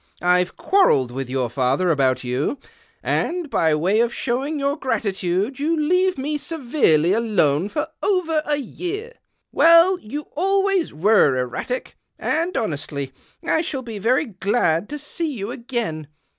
I've 0.23 0.55
Cjuarrelled 0.55 1.11
with 1.11 1.29
your 1.29 1.47
father 1.47 1.91
about 1.91 2.23
you; 2.23 2.57
and, 3.03 3.51
by 3.51 3.75
way 3.75 3.99
of 3.99 4.11
showing 4.11 4.57
your 4.57 4.75
gratitude, 4.75 5.59
you 5.59 5.79
leave 5.79 6.17
me 6.17 6.37
severely 6.39 7.13
alone 7.13 7.69
for 7.69 7.87
over 8.01 8.41
a 8.47 8.55
year. 8.57 9.13
Well, 9.51 9.99
you 9.99 10.21
always 10.35 10.91
were 10.91 11.37
erratic, 11.37 11.97
and, 12.17 12.57
honestly, 12.57 13.11
I 13.45 13.61
shall 13.61 13.83
be 13.83 13.99
very 13.99 14.25
glad 14.25 14.89
to 14.89 14.97
see 14.97 15.31
you 15.31 15.51
again. 15.51 16.07